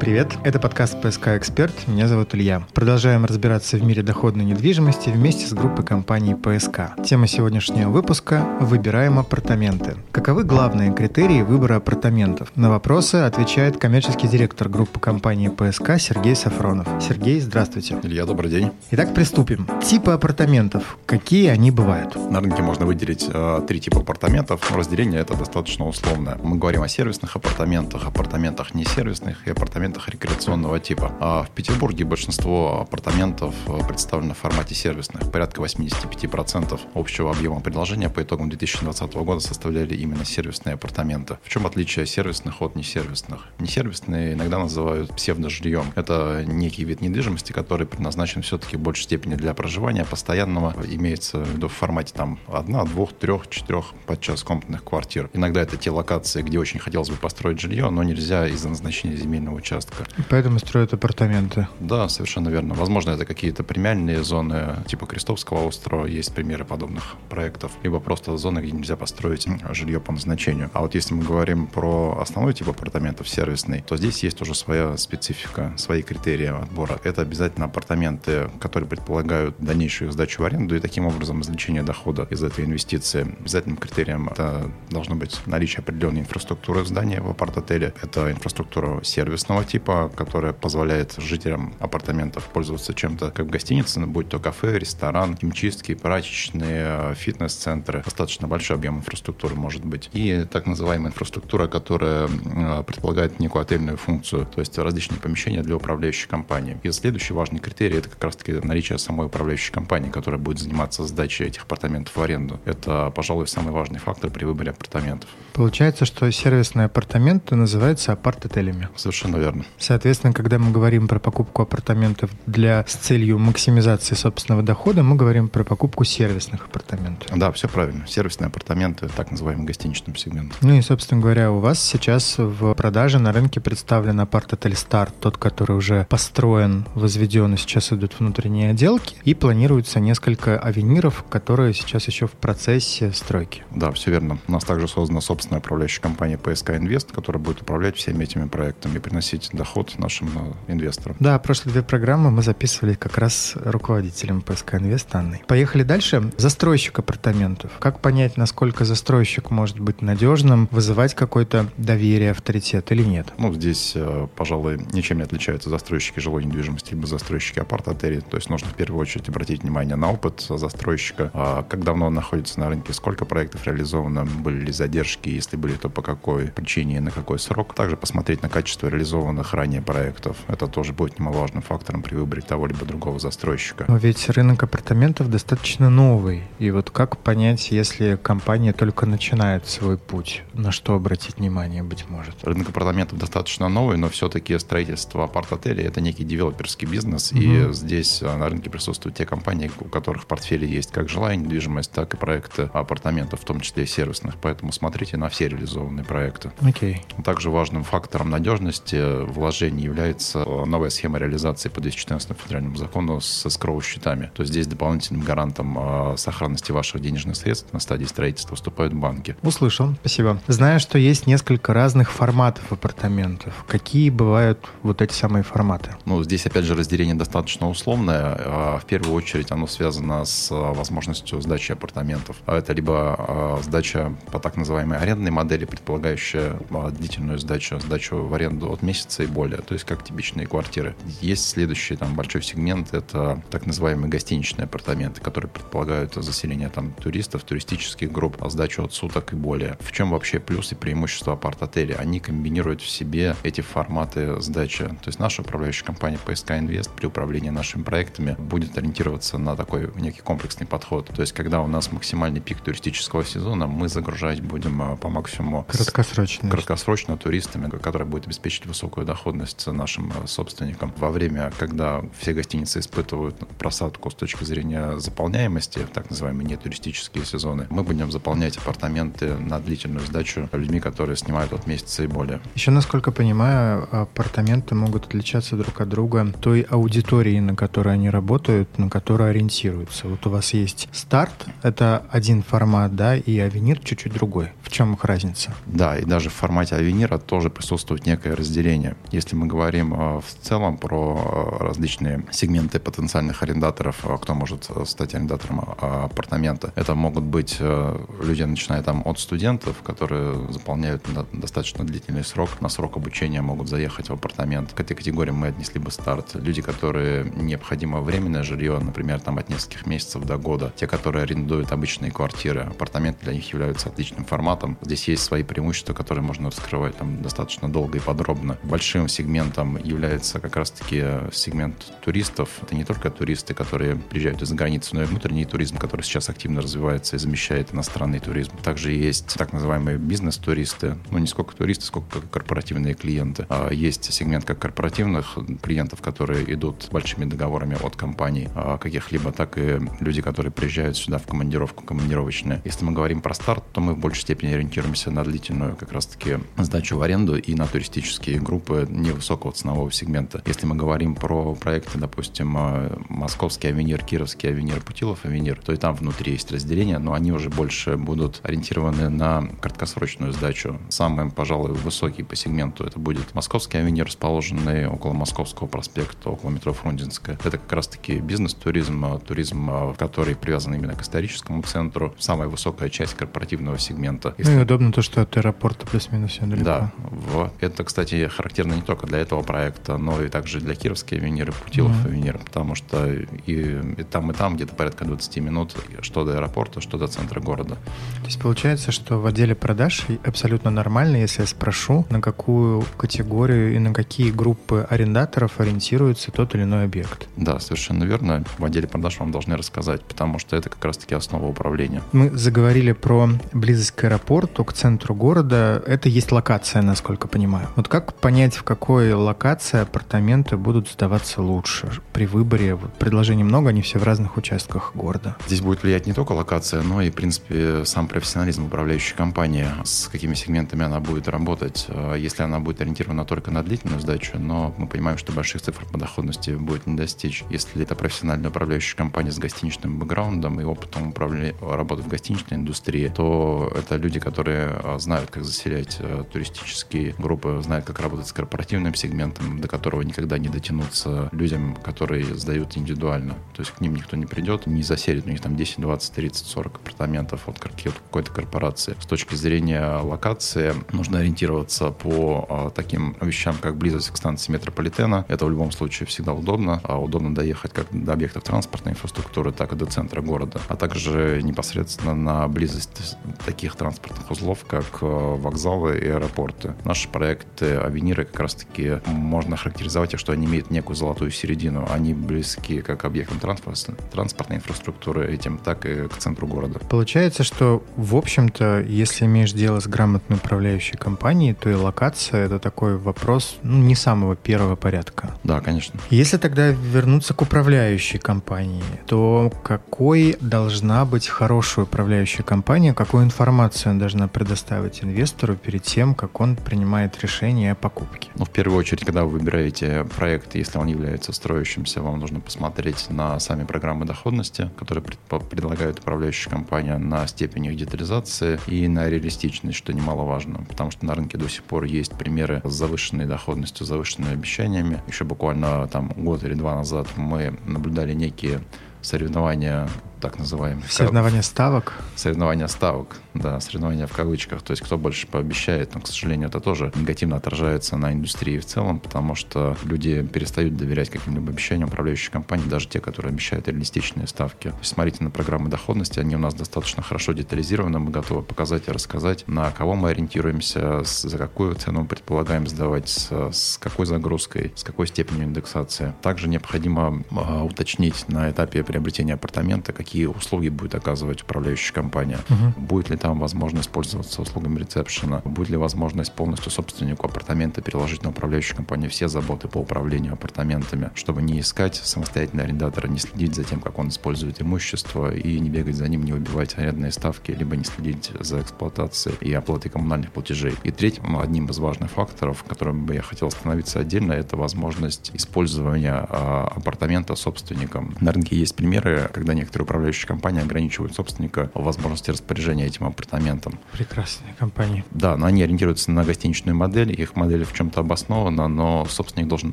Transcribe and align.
Привет, 0.00 0.38
это 0.44 0.58
подкаст 0.58 0.98
«ПСК 1.02 1.28
Эксперт», 1.28 1.86
меня 1.86 2.08
зовут 2.08 2.34
Илья. 2.34 2.62
Продолжаем 2.72 3.26
разбираться 3.26 3.76
в 3.76 3.84
мире 3.84 4.02
доходной 4.02 4.46
недвижимости 4.46 5.10
вместе 5.10 5.46
с 5.46 5.52
группой 5.52 5.84
компаний 5.84 6.34
«ПСК». 6.34 6.92
Тема 7.04 7.26
сегодняшнего 7.26 7.90
выпуска– 7.90 8.48
«Выбираем 8.60 9.18
апартаменты». 9.18 9.96
Каковы 10.10 10.44
главные 10.44 10.94
критерии 10.94 11.42
выбора 11.42 11.76
апартаментов? 11.76 12.50
На 12.56 12.70
вопросы 12.70 13.16
отвечает 13.16 13.76
коммерческий 13.76 14.26
директор 14.26 14.70
группы 14.70 14.98
компании 14.98 15.48
«ПСК» 15.48 15.98
Сергей 16.00 16.34
Сафронов. 16.34 16.88
Сергей, 17.06 17.38
здравствуйте. 17.38 17.98
Илья, 18.02 18.24
добрый 18.24 18.50
день. 18.50 18.70
Итак, 18.92 19.12
приступим. 19.12 19.68
Типы 19.84 20.12
апартаментов. 20.12 20.96
Какие 21.04 21.48
они 21.48 21.70
бывают? 21.70 22.16
На 22.30 22.40
рынке 22.40 22.62
можно 22.62 22.86
выделить 22.86 23.26
э, 23.30 23.60
три 23.68 23.80
типа 23.80 23.98
апартаментов. 23.98 24.74
Разделение 24.74 25.20
это 25.20 25.36
достаточно 25.36 25.86
условное. 25.86 26.38
Мы 26.42 26.56
говорим 26.56 26.80
о 26.80 26.88
сервисных 26.88 27.36
апартаментах, 27.36 28.06
апартаментах 28.06 28.74
несервисных 28.74 29.46
и 29.46 29.50
апартаментах 29.50 29.89
апартаментах 29.90 30.08
рекреационного 30.08 30.80
типа. 30.80 31.12
А 31.20 31.42
в 31.42 31.50
Петербурге 31.50 32.04
большинство 32.04 32.80
апартаментов 32.80 33.54
э, 33.66 33.78
представлено 33.86 34.34
в 34.34 34.38
формате 34.38 34.74
сервисных. 34.74 35.30
Порядка 35.30 35.62
85% 35.62 36.80
общего 36.94 37.30
объема 37.30 37.60
предложения 37.60 38.08
по 38.08 38.22
итогам 38.22 38.48
2020 38.48 39.14
года 39.14 39.40
составляли 39.40 39.94
именно 39.94 40.24
сервисные 40.24 40.74
апартаменты. 40.74 41.38
В 41.42 41.48
чем 41.48 41.66
отличие 41.66 42.06
сервисных 42.06 42.62
от 42.62 42.76
несервисных? 42.76 43.46
Несервисные 43.58 44.34
иногда 44.34 44.58
называют 44.58 45.14
псевдожильем. 45.14 45.84
Это 45.96 46.44
некий 46.46 46.84
вид 46.84 47.00
недвижимости, 47.00 47.52
который 47.52 47.86
предназначен 47.86 48.42
все-таки 48.42 48.76
в 48.76 48.80
большей 48.80 49.04
степени 49.04 49.34
для 49.34 49.54
проживания 49.54 50.04
постоянного. 50.04 50.74
Имеется 50.88 51.38
в 51.38 51.48
виду 51.48 51.68
в 51.68 51.72
формате 51.72 52.12
там 52.16 52.38
одна, 52.46 52.84
двух, 52.84 53.12
трех, 53.12 53.48
четырех 53.48 53.92
подчас 54.06 54.42
комнатных 54.42 54.84
квартир. 54.84 55.30
Иногда 55.32 55.60
это 55.62 55.76
те 55.76 55.90
локации, 55.90 56.42
где 56.42 56.58
очень 56.58 56.80
хотелось 56.80 57.10
бы 57.10 57.16
построить 57.16 57.60
жилье, 57.60 57.90
но 57.90 58.02
нельзя 58.02 58.46
из-за 58.48 58.68
назначения 58.68 59.16
земельного 59.16 59.56
участка 59.56 59.79
участка. 59.80 60.04
Поэтому 60.28 60.58
строят 60.58 60.92
апартаменты. 60.92 61.68
Да, 61.80 62.08
совершенно 62.08 62.48
верно. 62.48 62.74
Возможно, 62.74 63.10
это 63.10 63.24
какие-то 63.24 63.64
премиальные 63.64 64.22
зоны, 64.22 64.76
типа 64.86 65.06
Крестовского 65.06 65.66
острова, 65.66 66.06
есть 66.06 66.34
примеры 66.34 66.64
подобных 66.64 67.16
проектов, 67.28 67.72
либо 67.82 68.00
просто 68.00 68.36
зоны, 68.36 68.60
где 68.60 68.72
нельзя 68.72 68.96
построить 68.96 69.46
жилье 69.72 70.00
по 70.00 70.12
назначению. 70.12 70.70
А 70.72 70.80
вот 70.80 70.94
если 70.94 71.14
мы 71.14 71.24
говорим 71.24 71.66
про 71.66 72.18
основной 72.20 72.54
тип 72.54 72.68
апартаментов, 72.68 73.28
сервисный, 73.28 73.82
то 73.86 73.96
здесь 73.96 74.22
есть 74.22 74.40
уже 74.42 74.54
своя 74.54 74.96
специфика, 74.96 75.72
свои 75.76 76.02
критерии 76.02 76.46
отбора. 76.46 77.00
Это 77.04 77.22
обязательно 77.22 77.66
апартаменты, 77.66 78.50
которые 78.60 78.88
предполагают 78.88 79.56
дальнейшую 79.58 80.12
сдачу 80.12 80.42
в 80.42 80.46
аренду 80.46 80.76
и 80.76 80.80
таким 80.80 81.06
образом 81.06 81.40
извлечение 81.40 81.82
дохода 81.82 82.26
из 82.30 82.42
этой 82.42 82.64
инвестиции. 82.64 83.34
Обязательным 83.40 83.76
критерием 83.76 84.28
это 84.28 84.70
должно 84.90 85.14
быть 85.14 85.40
наличие 85.46 85.80
определенной 85.80 86.20
инфраструктуры 86.20 86.82
в 86.82 86.88
здании 86.88 87.18
в 87.18 87.28
апарт-отеле. 87.30 87.94
Это 88.02 88.30
инфраструктура 88.30 89.02
сервисного 89.02 89.64
типа, 89.70 90.10
которая 90.16 90.52
позволяет 90.52 91.14
жителям 91.18 91.74
апартаментов 91.78 92.44
пользоваться 92.44 92.92
чем-то 92.92 93.30
как 93.30 93.46
в 93.46 93.50
гостинице, 93.50 94.00
будь 94.00 94.28
то 94.28 94.40
кафе, 94.40 94.78
ресторан, 94.78 95.36
химчистки, 95.36 95.94
прачечные, 95.94 97.14
фитнес-центры. 97.14 98.02
Достаточно 98.04 98.48
большой 98.48 98.76
объем 98.76 98.98
инфраструктуры 98.98 99.54
может 99.54 99.84
быть. 99.84 100.10
И 100.12 100.44
так 100.50 100.66
называемая 100.66 101.10
инфраструктура, 101.10 101.68
которая 101.68 102.28
э, 102.28 102.82
предполагает 102.82 103.38
некую 103.38 103.62
отельную 103.62 103.96
функцию, 103.96 104.46
то 104.46 104.60
есть 104.60 104.76
различные 104.76 105.20
помещения 105.20 105.62
для 105.62 105.76
управляющей 105.76 106.28
компании. 106.28 106.78
И 106.82 106.90
следующий 106.90 107.32
важный 107.32 107.60
критерий– 107.60 107.98
это 107.98 108.08
как 108.08 108.24
раз-таки 108.24 108.52
наличие 108.52 108.98
самой 108.98 109.26
управляющей 109.26 109.72
компании, 109.72 110.10
которая 110.10 110.40
будет 110.40 110.58
заниматься 110.58 111.06
сдачей 111.06 111.46
этих 111.46 111.62
апартаментов 111.62 112.16
в 112.16 112.20
аренду. 112.20 112.58
Это, 112.64 113.12
пожалуй, 113.14 113.46
самый 113.46 113.72
важный 113.72 114.00
фактор 114.00 114.30
при 114.30 114.44
выборе 114.44 114.70
апартаментов. 114.70 115.30
Получается, 115.52 116.04
что 116.04 116.30
сервисные 116.32 116.86
апартаменты 116.86 117.54
называются 117.54 118.12
апарт-отелями. 118.12 118.88
Совершенно 118.96 119.36
верно. 119.36 119.59
Соответственно, 119.78 120.32
когда 120.32 120.58
мы 120.58 120.70
говорим 120.72 121.08
про 121.08 121.18
покупку 121.18 121.62
апартаментов 121.62 122.30
для 122.46 122.84
с 122.86 122.94
целью 122.94 123.38
максимизации 123.38 124.14
собственного 124.14 124.62
дохода, 124.62 125.02
мы 125.02 125.16
говорим 125.16 125.48
про 125.48 125.64
покупку 125.64 126.04
сервисных 126.04 126.66
апартаментов. 126.66 127.30
Да, 127.36 127.52
все 127.52 127.68
правильно. 127.68 128.06
Сервисные 128.06 128.48
апартаменты, 128.48 129.08
так 129.08 129.30
называемый 129.30 129.66
гостиничным 129.66 130.16
сегментом. 130.16 130.56
Ну 130.60 130.74
и, 130.74 130.82
собственно 130.82 131.20
говоря, 131.20 131.50
у 131.52 131.60
вас 131.60 131.82
сейчас 131.82 132.36
в 132.38 132.74
продаже 132.74 133.18
на 133.18 133.32
рынке 133.32 133.60
представлен 133.60 134.20
апарт-отель 134.20 134.76
Старт, 134.76 135.14
тот, 135.20 135.36
который 135.36 135.76
уже 135.76 136.06
построен, 136.08 136.86
возведен, 136.94 137.54
и 137.54 137.56
сейчас 137.56 137.92
идут 137.92 138.18
внутренние 138.18 138.70
отделки, 138.70 139.16
и 139.24 139.34
планируется 139.34 140.00
несколько 140.00 140.58
авениров, 140.58 141.24
которые 141.28 141.74
сейчас 141.74 142.06
еще 142.06 142.26
в 142.26 142.32
процессе 142.32 143.12
стройки. 143.12 143.64
Да, 143.74 143.90
все 143.92 144.10
верно. 144.10 144.38
У 144.46 144.52
нас 144.52 144.64
также 144.64 144.88
создана 144.88 145.20
собственная 145.20 145.60
управляющая 145.60 146.02
компания 146.02 146.36
PSK 146.36 146.80
Invest, 146.80 147.12
которая 147.14 147.42
будет 147.42 147.62
управлять 147.62 147.96
всеми 147.96 148.24
этими 148.24 148.46
проектами 148.46 148.96
и 148.96 148.98
приносить 148.98 149.49
доход 149.52 149.94
нашим 149.98 150.28
э, 150.68 150.72
инвесторам. 150.72 151.16
Да, 151.20 151.38
прошлые 151.38 151.72
две 151.72 151.82
программы 151.82 152.30
мы 152.30 152.42
записывали 152.42 152.94
как 152.94 153.18
раз 153.18 153.54
руководителем 153.56 154.42
ПСК 154.42 154.74
Инвест 154.74 155.14
Анной. 155.14 155.42
Поехали 155.46 155.82
дальше. 155.82 156.30
Застройщик 156.36 156.98
апартаментов. 156.98 157.70
Как 157.78 158.00
понять, 158.00 158.36
насколько 158.36 158.84
застройщик 158.84 159.50
может 159.50 159.80
быть 159.80 160.02
надежным, 160.02 160.68
вызывать 160.70 161.14
какое-то 161.14 161.66
доверие, 161.76 162.32
авторитет 162.32 162.92
или 162.92 163.02
нет? 163.02 163.32
Ну, 163.38 163.52
здесь, 163.52 163.92
э, 163.94 164.28
пожалуй, 164.36 164.80
ничем 164.92 165.18
не 165.18 165.24
отличаются 165.24 165.70
застройщики 165.70 166.20
жилой 166.20 166.44
недвижимости 166.44 166.92
либо 166.92 167.06
застройщики 167.06 167.58
апарт-отелей. 167.58 168.20
То 168.20 168.36
есть 168.36 168.50
нужно 168.50 168.68
в 168.68 168.74
первую 168.74 169.00
очередь 169.00 169.28
обратить 169.28 169.62
внимание 169.62 169.96
на 169.96 170.10
опыт 170.10 170.46
застройщика, 170.48 171.30
а 171.34 171.62
как 171.62 171.84
давно 171.84 172.06
он 172.06 172.14
находится 172.14 172.60
на 172.60 172.68
рынке, 172.68 172.92
сколько 172.92 173.24
проектов 173.24 173.66
реализовано, 173.66 174.24
были 174.24 174.66
ли 174.66 174.72
задержки, 174.72 175.28
если 175.28 175.56
были, 175.56 175.74
то 175.74 175.88
по 175.88 176.02
какой 176.02 176.46
причине 176.48 176.96
и 176.96 177.00
на 177.00 177.10
какой 177.10 177.38
срок. 177.38 177.74
Также 177.74 177.96
посмотреть 177.96 178.42
на 178.42 178.48
качество 178.48 178.88
реализованных 178.88 179.39
реализованных 179.40 179.54
ранее 179.54 179.82
проектов. 179.82 180.36
Это 180.48 180.66
тоже 180.66 180.92
будет 180.92 181.18
немаловажным 181.18 181.62
фактором 181.62 182.02
при 182.02 182.14
выборе 182.14 182.42
того 182.42 182.66
либо 182.66 182.84
другого 182.84 183.18
застройщика. 183.18 183.84
Но 183.88 183.96
ведь 183.96 184.28
рынок 184.30 184.62
апартаментов 184.62 185.30
достаточно 185.30 185.90
новый. 185.90 186.42
И 186.58 186.70
вот 186.70 186.90
как 186.90 187.18
понять, 187.18 187.70
если 187.70 188.16
компания 188.16 188.72
только 188.72 189.06
начинает 189.06 189.66
свой 189.66 189.96
путь, 189.96 190.42
на 190.54 190.72
что 190.72 190.94
обратить 190.94 191.38
внимание, 191.38 191.82
быть 191.82 192.08
может? 192.08 192.44
Рынок 192.44 192.68
апартаментов 192.68 193.18
достаточно 193.18 193.68
новый, 193.68 193.96
но 193.96 194.08
все-таки 194.08 194.58
строительство 194.58 195.24
апарт-отелей— 195.24 195.84
это 195.86 196.00
некий 196.00 196.24
девелоперский 196.24 196.88
бизнес. 196.88 197.32
Угу. 197.32 197.40
И 197.40 197.72
здесь 197.72 198.22
а, 198.22 198.36
на 198.36 198.48
рынке 198.48 198.70
присутствуют 198.70 199.16
те 199.16 199.26
компании, 199.26 199.70
у 199.80 199.84
которых 199.84 200.22
в 200.22 200.26
портфеле 200.26 200.66
есть 200.66 200.92
как 200.92 201.08
жилая 201.08 201.36
недвижимость, 201.36 201.92
так 201.92 202.14
и 202.14 202.16
проекты 202.16 202.70
апартаментов, 202.72 203.40
в 203.40 203.44
том 203.44 203.60
числе 203.60 203.84
и 203.84 203.86
сервисных. 203.86 204.36
Поэтому 204.40 204.72
смотрите 204.72 205.16
на 205.16 205.28
все 205.28 205.48
реализованные 205.48 206.04
проекты. 206.04 206.50
Окей. 206.60 207.02
Также 207.24 207.50
важным 207.50 207.84
фактором 207.84 208.30
надежности 208.30 209.24
вложений 209.30 209.84
является 209.84 210.44
новая 210.44 210.90
схема 210.90 211.18
реализации 211.18 211.68
по 211.68 211.80
214 211.80 212.36
федеральному 212.38 212.76
закону 212.76 213.20
с 213.20 213.46
escrow-счетами. 213.46 214.30
То 214.34 214.42
есть 214.42 214.52
здесь 214.52 214.66
дополнительным 214.66 215.22
гарантом 215.22 215.76
а, 215.78 216.16
сохранности 216.16 216.72
ваших 216.72 217.00
денежных 217.00 217.36
средств 217.36 217.72
на 217.72 217.80
стадии 217.80 218.04
строительства 218.04 218.52
выступают 218.52 218.92
банки. 218.92 219.36
Услышал, 219.42 219.94
спасибо. 220.00 220.40
Знаю, 220.46 220.80
что 220.80 220.98
есть 220.98 221.26
несколько 221.26 221.72
разных 221.72 222.10
форматов 222.10 222.72
апартаментов. 222.72 223.64
Какие 223.66 224.10
бывают 224.10 224.68
вот 224.82 225.02
эти 225.02 225.12
самые 225.12 225.42
форматы? 225.42 225.96
Ну, 226.04 226.22
здесь, 226.22 226.46
опять 226.46 226.64
же, 226.64 226.74
разделение 226.74 227.14
достаточно 227.14 227.68
условное. 227.68 228.36
А, 228.38 228.78
в 228.78 228.84
первую 228.84 229.14
очередь 229.14 229.50
оно 229.50 229.66
связано 229.66 230.24
с 230.24 230.50
а, 230.50 230.72
возможностью 230.72 231.40
сдачи 231.40 231.72
апартаментов. 231.72 232.36
Это 232.46 232.72
либо 232.72 233.58
сдача 233.62 234.14
по 234.30 234.38
так 234.38 234.56
называемой 234.56 234.98
арендной 234.98 235.30
модели, 235.30 235.64
предполагающая 235.64 236.56
длительную 236.92 237.38
сдачу, 237.38 237.80
сдачу 237.80 238.16
в 238.16 238.34
аренду 238.34 238.72
от 238.72 238.82
месяца 238.82 239.19
и 239.22 239.26
более, 239.26 239.58
то 239.58 239.74
есть 239.74 239.84
как 239.84 240.04
типичные 240.04 240.46
квартиры. 240.46 240.94
Есть 241.20 241.48
следующий 241.48 241.96
там 241.96 242.14
большой 242.14 242.42
сегмент, 242.42 242.94
это 242.94 243.42
так 243.50 243.66
называемые 243.66 244.10
гостиничные 244.10 244.64
апартаменты, 244.64 245.20
которые 245.20 245.50
предполагают 245.50 246.14
заселение 246.14 246.68
там 246.68 246.92
туристов, 246.92 247.44
туристических 247.44 248.10
групп, 248.10 248.42
а 248.42 248.50
сдачу 248.50 248.84
от 248.84 248.92
суток 248.92 249.32
и 249.32 249.36
более. 249.36 249.76
В 249.80 249.92
чем 249.92 250.10
вообще 250.10 250.38
плюс 250.38 250.72
и 250.72 250.74
преимущество 250.74 251.34
апарт-отелей? 251.34 251.94
Они 251.94 252.20
комбинируют 252.20 252.80
в 252.80 252.88
себе 252.88 253.36
эти 253.42 253.60
форматы 253.60 254.40
сдачи. 254.40 254.84
То 254.84 255.06
есть 255.06 255.18
наша 255.18 255.42
управляющая 255.42 255.84
компания 255.84 256.18
PSK 256.24 256.60
Invest 256.60 256.90
при 256.96 257.06
управлении 257.06 257.50
нашими 257.50 257.82
проектами 257.82 258.36
будет 258.38 258.76
ориентироваться 258.76 259.38
на 259.38 259.56
такой 259.56 259.90
некий 259.96 260.20
комплексный 260.20 260.66
подход. 260.66 261.08
То 261.14 261.20
есть 261.20 261.32
когда 261.32 261.60
у 261.60 261.66
нас 261.66 261.92
максимальный 261.92 262.40
пик 262.40 262.60
туристического 262.60 263.24
сезона, 263.24 263.66
мы 263.66 263.88
загружать 263.88 264.40
будем 264.40 264.80
а, 264.82 264.96
по 264.96 265.08
максимуму 265.08 265.64
краткосрочно, 265.68 266.50
краткосрочно 266.50 267.16
туристами, 267.16 267.68
которые 267.68 268.06
будут 268.06 268.26
обеспечить 268.26 268.66
высокую 268.66 268.99
высокую 269.00 269.06
доходность 269.06 269.66
нашим 269.66 270.12
э, 270.12 270.26
собственникам. 270.26 270.92
Во 270.98 271.10
время, 271.10 271.52
когда 271.58 272.02
все 272.18 272.32
гостиницы 272.32 272.80
испытывают 272.80 273.36
просадку 273.58 274.10
с 274.10 274.14
точки 274.14 274.44
зрения 274.44 274.98
заполняемости, 274.98 275.86
так 275.92 276.10
называемые 276.10 276.46
нетуристические 276.46 277.24
сезоны, 277.24 277.66
мы 277.70 277.82
будем 277.82 278.10
заполнять 278.10 278.58
апартаменты 278.58 279.36
на 279.36 279.58
длительную 279.58 280.06
сдачу 280.06 280.48
людьми, 280.52 280.80
которые 280.80 281.16
снимают 281.16 281.52
от 281.52 281.66
месяца 281.66 282.02
и 282.02 282.06
более. 282.06 282.40
Еще, 282.54 282.70
насколько 282.70 283.12
понимаю, 283.12 283.88
апартаменты 283.90 284.74
могут 284.74 285.06
отличаться 285.06 285.56
друг 285.56 285.80
от 285.80 285.88
друга 285.88 286.32
той 286.40 286.62
аудитории, 286.62 287.40
на 287.40 287.54
которой 287.54 287.94
они 287.94 288.10
работают, 288.10 288.78
на 288.78 288.88
которую 288.88 289.30
ориентируются. 289.30 290.08
Вот 290.08 290.26
у 290.26 290.30
вас 290.30 290.54
есть 290.54 290.88
старт, 290.92 291.46
это 291.62 292.02
один 292.10 292.42
формат, 292.42 292.94
да, 292.96 293.16
и 293.16 293.38
авенир 293.38 293.78
чуть-чуть 293.78 294.12
другой. 294.12 294.50
В 294.62 294.70
чем 294.70 294.94
их 294.94 295.04
разница? 295.04 295.50
Да, 295.66 295.98
и 295.98 296.04
даже 296.04 296.28
в 296.28 296.32
формате 296.34 296.76
авенира 296.76 297.18
тоже 297.18 297.50
присутствует 297.50 298.06
некое 298.06 298.34
разделение 298.34 298.89
жизни. 298.90 298.96
Если 299.10 299.36
мы 299.36 299.46
говорим 299.46 300.20
в 300.20 300.24
целом 300.42 300.76
про 300.76 301.58
различные 301.60 302.24
сегменты 302.30 302.78
потенциальных 302.78 303.42
арендаторов, 303.42 304.04
кто 304.20 304.34
может 304.34 304.70
стать 304.84 305.14
арендатором 305.14 305.60
апартамента, 305.80 306.72
это 306.76 306.94
могут 306.94 307.24
быть 307.24 307.60
люди, 307.60 308.42
начиная 308.42 308.82
там 308.82 309.02
от 309.04 309.18
студентов, 309.18 309.82
которые 309.82 310.52
заполняют 310.52 311.06
достаточно 311.32 311.84
длительный 311.84 312.24
срок, 312.24 312.60
на 312.60 312.68
срок 312.68 312.96
обучения 312.96 313.42
могут 313.42 313.68
заехать 313.68 314.08
в 314.08 314.12
апартамент. 314.12 314.72
К 314.72 314.80
этой 314.80 314.94
категории 314.94 315.32
мы 315.32 315.48
отнесли 315.48 315.80
бы 315.80 315.90
старт. 315.90 316.34
Люди, 316.34 316.62
которые 316.62 317.30
необходимо 317.36 318.00
временное 318.00 318.42
жилье, 318.42 318.78
например, 318.78 319.20
там 319.20 319.38
от 319.38 319.48
нескольких 319.48 319.86
месяцев 319.86 320.24
до 320.24 320.36
года. 320.36 320.72
Те, 320.76 320.86
которые 320.86 321.22
арендуют 321.24 321.72
обычные 321.72 322.10
квартиры, 322.10 322.60
апартаменты 322.62 323.24
для 323.24 323.34
них 323.34 323.52
являются 323.52 323.88
отличным 323.88 324.24
форматом. 324.24 324.78
Здесь 324.82 325.08
есть 325.08 325.22
свои 325.22 325.42
преимущества, 325.42 325.94
которые 325.94 326.24
можно 326.24 326.50
раскрывать 326.50 326.96
там 326.96 327.22
достаточно 327.22 327.70
долго 327.70 327.98
и 327.98 328.00
подробно. 328.00 328.58
Большим 328.80 329.08
сегментом 329.08 329.76
является 329.76 330.40
как 330.40 330.56
раз-таки 330.56 331.04
сегмент 331.32 331.92
туристов. 332.02 332.48
Это 332.62 332.74
не 332.74 332.84
только 332.84 333.10
туристы, 333.10 333.52
которые 333.52 333.96
приезжают 333.96 334.40
из-за 334.40 334.54
границы, 334.54 334.94
но 334.94 335.02
и 335.02 335.04
внутренний 335.04 335.44
туризм, 335.44 335.76
который 335.76 336.00
сейчас 336.00 336.30
активно 336.30 336.62
развивается 336.62 337.16
и 337.16 337.18
замещает 337.18 337.74
иностранный 337.74 338.20
туризм. 338.20 338.56
Также 338.56 338.92
есть 338.92 339.34
так 339.36 339.52
называемые 339.52 339.98
бизнес-туристы. 339.98 340.96
Ну, 341.10 341.18
не 341.18 341.26
сколько 341.26 341.54
туристы, 341.54 341.84
сколько 341.84 342.22
корпоративные 342.22 342.94
клиенты. 342.94 343.44
А 343.50 343.70
есть 343.70 344.10
сегмент 344.14 344.46
как 344.46 344.58
корпоративных 344.58 345.36
клиентов, 345.60 346.00
которые 346.00 346.50
идут 346.54 346.88
большими 346.90 347.26
договорами 347.26 347.76
от 347.84 347.96
компаний 347.96 348.48
а, 348.54 348.78
каких-либо, 348.78 349.30
так 349.30 349.58
и 349.58 349.78
люди, 350.00 350.22
которые 350.22 350.52
приезжают 350.52 350.96
сюда 350.96 351.18
в 351.18 351.26
командировку, 351.26 351.84
командировочные. 351.84 352.62
Если 352.64 352.82
мы 352.86 352.92
говорим 352.92 353.20
про 353.20 353.34
старт, 353.34 353.62
то 353.74 353.82
мы 353.82 353.92
в 353.92 353.98
большей 353.98 354.22
степени 354.22 354.54
ориентируемся 354.54 355.10
на 355.10 355.22
длительную 355.22 355.76
как 355.76 355.92
раз-таки 355.92 356.38
сдачу 356.56 356.96
в 356.96 357.02
аренду 357.02 357.36
и 357.36 357.54
на 357.54 357.66
туристические 357.66 358.40
группы 358.40 358.69
невысокого 358.74 359.52
ценового 359.52 359.90
сегмента. 359.92 360.42
Если 360.46 360.66
мы 360.66 360.76
говорим 360.76 361.14
про 361.14 361.54
проекты, 361.54 361.98
допустим, 361.98 362.56
а, 362.56 362.98
Московский 363.08 363.68
авенир, 363.68 364.02
Кировский 364.04 364.48
авенир, 364.48 364.80
Путилов 364.80 365.24
авенир, 365.24 365.60
то 365.64 365.72
и 365.72 365.76
там 365.76 365.94
внутри 365.94 366.32
есть 366.32 366.50
разделение, 366.52 366.98
но 366.98 367.12
они 367.12 367.32
уже 367.32 367.50
больше 367.50 367.96
будут 367.96 368.40
ориентированы 368.42 369.08
на 369.08 369.48
краткосрочную 369.60 370.32
сдачу. 370.32 370.78
Самый, 370.88 371.30
пожалуй, 371.30 371.72
высокий 371.72 372.22
по 372.22 372.36
сегменту 372.36 372.84
это 372.84 372.98
будет 372.98 373.34
Московский 373.34 373.78
авенир, 373.78 374.06
расположенный 374.06 374.86
около 374.86 375.12
Московского 375.12 375.66
проспекта, 375.66 376.30
около 376.30 376.50
метро 376.50 376.72
Фрунзенская. 376.72 377.38
Это 377.44 377.58
как 377.58 377.72
раз-таки 377.72 378.18
бизнес-туризм, 378.18 379.04
а, 379.04 379.18
туризм, 379.18 379.68
а, 379.70 379.94
который 379.94 380.34
привязан 380.34 380.74
именно 380.74 380.94
к 380.94 381.02
историческому 381.02 381.62
центру, 381.62 382.14
самая 382.18 382.48
высокая 382.48 382.88
часть 382.88 383.14
корпоративного 383.14 383.78
сегмента. 383.78 384.34
Если... 384.38 384.52
Ну 384.52 384.60
и 384.60 384.62
удобно 384.62 384.92
то, 384.92 385.02
что 385.02 385.22
от 385.22 385.36
аэропорта 385.36 385.86
плюс-минус 385.86 386.32
все 386.32 386.42
далеко. 386.42 386.64
Да. 386.64 386.92
В... 387.10 387.50
Это, 387.60 387.84
кстати, 387.84 388.26
характерно 388.28 388.59
не 388.68 388.82
только 388.82 389.06
для 389.06 389.18
этого 389.18 389.42
проекта, 389.42 389.96
но 389.96 390.22
и 390.22 390.28
также 390.28 390.60
для 390.60 390.74
Кировской 390.74 391.18
авениры, 391.18 391.52
Путилов 391.52 391.92
mm-hmm. 391.92 392.08
авенир, 392.08 392.38
потому 392.38 392.74
что 392.74 393.12
и, 393.12 393.22
и 393.46 394.02
там, 394.04 394.30
и 394.30 394.34
там 394.34 394.56
где-то 394.56 394.74
порядка 394.74 395.04
20 395.04 395.36
минут, 395.38 395.76
что 396.02 396.24
до 396.24 396.36
аэропорта, 396.36 396.80
что 396.80 396.98
до 396.98 397.06
центра 397.06 397.40
города. 397.40 397.74
То 397.74 398.26
есть 398.26 398.40
получается, 398.40 398.92
что 398.92 399.18
в 399.18 399.26
отделе 399.26 399.54
продаж 399.54 400.06
абсолютно 400.24 400.70
нормально, 400.70 401.16
если 401.16 401.42
я 401.42 401.46
спрошу, 401.46 402.06
на 402.10 402.20
какую 402.20 402.84
категорию 402.96 403.74
и 403.74 403.78
на 403.78 403.92
какие 403.92 404.30
группы 404.30 404.86
арендаторов 404.88 405.60
ориентируется 405.60 406.30
тот 406.30 406.54
или 406.54 406.62
иной 406.62 406.84
объект. 406.84 407.28
Да, 407.36 407.58
совершенно 407.60 408.04
верно. 408.04 408.44
В 408.58 408.64
отделе 408.64 408.88
продаж 408.88 409.18
вам 409.18 409.32
должны 409.32 409.56
рассказать, 409.56 410.02
потому 410.02 410.38
что 410.38 410.56
это 410.56 410.68
как 410.68 410.84
раз-таки 410.84 411.14
основа 411.14 411.46
управления. 411.46 412.02
Мы 412.12 412.30
заговорили 412.30 412.92
про 412.92 413.28
близость 413.52 413.92
к 413.92 414.04
аэропорту, 414.04 414.64
к 414.64 414.72
центру 414.72 415.14
города. 415.14 415.82
Это 415.86 416.08
есть 416.08 416.32
локация, 416.32 416.82
насколько 416.82 417.28
понимаю. 417.28 417.68
Вот 417.76 417.88
как 417.88 418.14
понять, 418.14 418.49
в 418.54 418.62
какой 418.62 419.12
локации 419.12 419.80
апартаменты 419.80 420.56
будут 420.56 420.88
сдаваться 420.88 421.42
лучше 421.42 421.90
при 422.12 422.26
выборе? 422.26 422.76
Предложений 422.98 423.44
много, 423.44 423.70
они 423.70 423.82
все 423.82 423.98
в 423.98 424.04
разных 424.04 424.36
участках 424.36 424.92
города. 424.94 425.36
Здесь 425.46 425.60
будет 425.60 425.82
влиять 425.82 426.06
не 426.06 426.12
только 426.12 426.32
локация, 426.32 426.82
но 426.82 427.02
и, 427.02 427.10
в 427.10 427.14
принципе, 427.14 427.84
сам 427.84 428.08
профессионализм 428.08 428.66
управляющей 428.66 429.16
компании, 429.16 429.66
с 429.84 430.08
какими 430.08 430.34
сегментами 430.34 430.84
она 430.84 431.00
будет 431.00 431.28
работать. 431.28 431.86
А 431.88 432.14
если 432.14 432.42
она 432.42 432.60
будет 432.60 432.80
ориентирована 432.80 433.24
только 433.24 433.50
на 433.50 433.62
длительную 433.62 434.00
сдачу, 434.00 434.38
но 434.38 434.74
мы 434.76 434.86
понимаем, 434.86 435.18
что 435.18 435.32
больших 435.32 435.62
цифр 435.62 435.84
по 435.90 435.98
доходности 435.98 436.50
будет 436.50 436.86
не 436.86 436.96
достичь. 436.96 437.44
Если 437.50 437.82
это 437.82 437.94
профессиональная 437.94 438.50
управляющая 438.50 438.96
компания 438.96 439.30
с 439.30 439.38
гостиничным 439.38 439.98
бэкграундом 439.98 440.60
и 440.60 440.64
опытом 440.64 441.08
управля... 441.08 441.54
работы 441.60 442.02
в 442.02 442.08
гостиничной 442.08 442.58
индустрии, 442.58 443.08
то 443.08 443.72
это 443.74 443.96
люди, 443.96 444.20
которые 444.20 444.68
а, 444.68 444.98
знают, 444.98 445.30
как 445.30 445.44
заселять 445.44 445.96
а, 446.00 446.24
туристические 446.24 447.14
группы, 447.18 447.60
знают, 447.62 447.84
как 447.84 448.00
работать 448.00 448.26
с 448.26 448.32
корпоративным 448.40 448.94
сегментом, 448.94 449.60
до 449.60 449.68
которого 449.68 450.00
никогда 450.00 450.38
не 450.38 450.48
дотянуться 450.48 451.28
людям, 451.32 451.76
которые 451.76 452.24
сдают 452.34 452.74
индивидуально. 452.78 453.34
То 453.54 453.60
есть 453.60 453.72
к 453.72 453.80
ним 453.82 453.94
никто 453.94 454.16
не 454.16 454.24
придет, 454.24 454.66
не 454.66 454.82
заселит, 454.82 455.26
у 455.26 455.30
них 455.30 455.42
там 455.42 455.56
10, 455.56 455.80
20, 455.80 456.14
30, 456.14 456.46
40 456.46 456.76
апартаментов 456.76 457.46
от 457.46 457.58
какой-то 457.58 458.30
корпорации. 458.30 458.96
С 458.98 459.04
точки 459.04 459.34
зрения 459.34 459.98
локации 459.98 460.74
нужно 460.92 461.18
ориентироваться 461.18 461.90
по 461.90 462.46
а, 462.48 462.70
таким 462.70 463.14
вещам, 463.20 463.56
как 463.60 463.76
близость 463.76 464.08
к 464.08 464.16
станции 464.16 464.52
метрополитена. 464.52 465.26
Это 465.28 465.44
в 465.44 465.50
любом 465.50 465.70
случае 465.70 466.06
всегда 466.06 466.32
удобно. 466.32 466.80
А 466.84 466.98
удобно 466.98 467.34
доехать 467.34 467.74
как 467.74 467.88
до 467.90 468.14
объектов 468.14 468.44
транспортной 468.44 468.94
инфраструктуры, 468.94 469.52
так 469.52 469.74
и 469.74 469.76
до 469.76 469.84
центра 469.84 470.22
города. 470.22 470.62
А 470.68 470.76
также 470.76 471.40
непосредственно 471.42 472.14
на 472.14 472.48
близость 472.48 473.18
таких 473.44 473.76
транспортных 473.76 474.30
узлов, 474.30 474.64
как 474.66 474.86
э, 475.02 475.06
вокзалы 475.06 475.98
и 475.98 476.08
аэропорты. 476.08 476.74
Наши 476.84 477.06
проекты 477.08 477.76
Авениры 477.76 478.29
как 478.30 478.40
раз-таки 478.40 479.00
можно 479.06 479.56
характеризовать 479.56 480.14
их, 480.14 480.20
что 480.20 480.32
они 480.32 480.46
имеют 480.46 480.70
некую 480.70 480.96
золотую 480.96 481.30
середину. 481.30 481.86
Они 481.90 482.14
близки 482.14 482.80
как 482.80 483.04
объектам 483.04 483.38
транспортной 483.40 484.58
инфраструктуры 484.58 485.32
этим, 485.32 485.58
так 485.58 485.86
и 485.86 486.08
к 486.08 486.16
центру 486.18 486.46
города. 486.46 486.78
Получается, 486.88 487.44
что, 487.44 487.82
в 487.96 488.16
общем-то, 488.16 488.80
если 488.80 489.26
имеешь 489.26 489.52
дело 489.52 489.80
с 489.80 489.86
грамотной 489.86 490.36
управляющей 490.36 490.96
компанией, 490.96 491.54
то 491.54 491.70
и 491.70 491.74
локация— 491.74 492.44
это 492.46 492.58
такой 492.58 492.96
вопрос 492.96 493.58
ну, 493.62 493.78
не 493.78 493.94
самого 493.94 494.36
первого 494.36 494.76
порядка. 494.76 495.36
Да, 495.44 495.60
конечно. 495.60 495.98
Если 496.10 496.36
тогда 496.36 496.68
вернуться 496.68 497.34
к 497.34 497.42
управляющей 497.42 498.18
компании, 498.18 498.82
то 499.06 499.52
какой 499.62 500.36
должна 500.40 501.04
быть 501.04 501.28
хорошая 501.28 501.84
управляющая 501.84 502.44
компания, 502.44 502.94
какую 502.94 503.24
информацию 503.24 503.90
она 503.90 504.00
должна 504.00 504.28
предоставить 504.28 505.02
инвестору 505.02 505.56
перед 505.56 505.82
тем, 505.82 506.14
как 506.14 506.40
он 506.40 506.56
принимает 506.56 507.20
решение 507.22 507.72
о 507.72 507.74
покупке? 507.74 508.09
Ну, 508.36 508.44
в 508.44 508.50
первую 508.50 508.78
очередь, 508.78 509.04
когда 509.04 509.24
вы 509.24 509.30
выбираете 509.38 510.06
проект, 510.16 510.54
если 510.54 510.78
он 510.78 510.86
является 510.86 511.32
строящимся, 511.32 512.00
вам 512.00 512.20
нужно 512.20 512.40
посмотреть 512.40 513.10
на 513.10 513.38
сами 513.40 513.64
программы 513.64 514.06
доходности, 514.06 514.70
которые 514.78 515.04
предлагает 515.28 515.98
управляющая 515.98 516.50
компания, 516.50 516.96
на 516.96 517.26
степень 517.26 517.66
их 517.66 517.76
детализации 517.76 518.58
и 518.66 518.88
на 518.88 519.08
реалистичность, 519.08 519.76
что 519.76 519.92
немаловажно, 519.92 520.64
потому 520.68 520.90
что 520.90 521.04
на 521.04 521.14
рынке 521.14 521.38
до 521.38 521.48
сих 521.48 521.64
пор 521.64 521.84
есть 521.84 522.12
примеры 522.12 522.62
с 522.64 522.72
завышенной 522.72 523.26
доходностью, 523.26 523.84
завышенными 523.84 524.32
обещаниями. 524.32 525.02
Еще 525.06 525.24
буквально 525.24 525.86
там 525.88 526.08
год 526.16 526.42
или 526.44 526.54
два 526.54 526.76
назад 526.76 527.08
мы 527.16 527.58
наблюдали 527.66 528.14
некие 528.14 528.60
соревнования 529.02 529.88
так 530.20 530.38
называемых. 530.38 530.90
Соревнования 530.90 531.42
ставок? 531.42 531.94
Соревнования 532.14 532.66
ставок, 532.68 533.16
да, 533.34 533.60
соревнования 533.60 534.06
в 534.06 534.12
кавычках. 534.12 534.62
То 534.62 534.72
есть 534.72 534.82
кто 534.82 534.98
больше 534.98 535.26
пообещает, 535.26 535.94
но, 535.94 536.00
к 536.00 536.06
сожалению, 536.06 536.48
это 536.48 536.60
тоже 536.60 536.92
негативно 536.94 537.36
отражается 537.36 537.96
на 537.96 538.12
индустрии 538.12 538.58
в 538.58 538.66
целом, 538.66 539.00
потому 539.00 539.34
что 539.34 539.76
люди 539.82 540.22
перестают 540.22 540.76
доверять 540.76 541.10
каким-либо 541.10 541.50
обещаниям 541.50 541.88
управляющих 541.88 542.30
компаний, 542.30 542.64
даже 542.66 542.88
те, 542.88 543.00
которые 543.00 543.30
обещают 543.30 543.68
реалистичные 543.68 544.26
ставки. 544.26 544.68
То 544.68 544.78
есть 544.78 544.92
смотрите 544.92 545.24
на 545.24 545.30
программы 545.30 545.68
доходности, 545.68 546.20
они 546.20 546.36
у 546.36 546.38
нас 546.38 546.54
достаточно 546.54 547.02
хорошо 547.02 547.32
детализированы, 547.32 547.98
мы 547.98 548.10
готовы 548.10 548.42
показать 548.42 548.88
и 548.88 548.92
рассказать, 548.92 549.44
на 549.46 549.70
кого 549.70 549.94
мы 549.94 550.10
ориентируемся, 550.10 551.02
за 551.04 551.38
какую 551.38 551.74
цену 551.74 552.02
мы 552.02 552.06
предполагаем 552.06 552.66
сдавать, 552.66 553.08
с, 553.08 553.78
какой 553.78 554.06
загрузкой, 554.06 554.72
с 554.76 554.84
какой 554.84 555.06
степенью 555.06 555.44
индексации. 555.44 556.14
Также 556.22 556.48
необходимо 556.48 557.22
э, 557.30 557.62
уточнить 557.62 558.28
на 558.28 558.50
этапе 558.50 558.84
приобретения 558.84 559.34
апартамента, 559.34 559.92
какие 559.92 560.09
какие 560.10 560.26
услуги 560.26 560.68
будет 560.70 560.96
оказывать 560.96 561.42
управляющая 561.42 561.94
компания. 561.94 562.40
Угу. 562.50 562.84
Будет 562.84 563.10
ли 563.10 563.16
там 563.16 563.38
возможность 563.38 563.90
пользоваться 563.90 564.42
услугами 564.42 564.80
ресепшена, 564.80 565.40
будет 565.44 565.68
ли 565.68 565.76
возможность 565.76 566.32
полностью 566.32 566.72
собственнику 566.72 567.26
апартамента 567.26 567.80
переложить 567.80 568.24
на 568.24 568.30
управляющую 568.30 568.76
компанию 568.76 569.08
все 569.08 569.28
заботы 569.28 569.68
по 569.68 569.78
управлению 569.78 570.32
апартаментами, 570.32 571.10
чтобы 571.14 571.42
не 571.42 571.60
искать 571.60 571.94
самостоятельно 571.94 572.64
арендатора, 572.64 573.06
не 573.06 573.20
следить 573.20 573.54
за 573.54 573.62
тем, 573.62 573.80
как 573.80 574.00
он 574.00 574.08
использует 574.08 574.60
имущество 574.60 575.32
и 575.32 575.60
не 575.60 575.70
бегать 575.70 575.94
за 575.94 576.08
ним, 576.08 576.24
не 576.24 576.32
убивать 576.32 576.76
арендные 576.76 577.12
ставки, 577.12 577.52
либо 577.52 577.76
не 577.76 577.84
следить 577.84 578.32
за 578.40 578.62
эксплуатацией 578.62 579.36
и 579.40 579.52
оплатой 579.52 579.92
коммунальных 579.92 580.32
платежей. 580.32 580.74
И 580.82 580.90
третьим, 580.90 581.38
одним 581.38 581.66
из 581.66 581.78
важных 581.78 582.10
факторов, 582.10 582.64
которым 582.64 583.06
бы 583.06 583.14
я 583.14 583.22
хотел 583.22 583.46
остановиться 583.46 584.00
отдельно, 584.00 584.32
это 584.32 584.56
возможность 584.56 585.30
использования 585.34 586.26
а, 586.28 586.66
апартамента 586.74 587.36
собственником. 587.36 588.16
На 588.18 588.32
рынке 588.32 588.56
есть 588.56 588.74
примеры, 588.74 589.30
когда 589.32 589.54
некоторые 589.54 589.84
управляющие 589.84 589.99
управляющие 590.00 590.26
компании 590.26 590.62
ограничивают 590.62 591.14
собственника 591.14 591.70
в 591.74 591.82
возможности 591.82 592.30
распоряжения 592.30 592.86
этим 592.86 593.06
апартаментом. 593.06 593.78
Прекрасные 593.92 594.54
компании. 594.54 595.04
Да, 595.10 595.36
но 595.36 595.46
они 595.46 595.62
ориентируются 595.62 596.10
на 596.10 596.24
гостиничную 596.24 596.74
модель, 596.74 597.12
их 597.20 597.36
модель 597.36 597.64
в 597.64 597.74
чем-то 597.74 598.00
обоснована, 598.00 598.66
но 598.68 599.04
собственник 599.04 599.48
должен 599.48 599.72